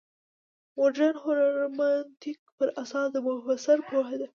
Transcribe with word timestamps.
مډرن 0.77 1.15
هرمنوتیک 1.23 2.39
پر 2.57 2.67
اساس 2.83 3.07
د 3.11 3.15
مفسر 3.27 3.77
پوهه 3.89 4.15
ده. 4.21 4.27